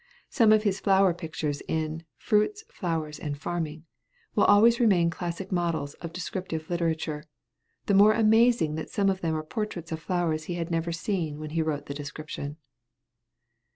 [0.31, 3.83] Some of his flower pictures in 'Fruits, Flowers, and Farming'
[4.33, 7.25] will always remain classic models of descriptive literature,
[7.85, 11.37] the more amazing that some of them are portraits of flowers he had never seen
[11.39, 12.57] when he wrote the description.